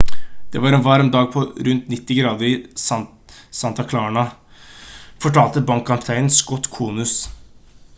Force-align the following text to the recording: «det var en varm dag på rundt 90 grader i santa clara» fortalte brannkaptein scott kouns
«det 0.53 0.59
var 0.61 0.71
en 0.75 0.83
varm 0.85 1.09
dag 1.15 1.27
på 1.33 1.41
rundt 1.67 1.87
90 1.91 2.15
grader 2.21 2.45
i 2.45 2.67
santa 3.51 3.83
clara» 3.89 4.25
fortalte 5.27 5.65
brannkaptein 5.71 6.33
scott 6.41 6.75
kouns 6.79 7.17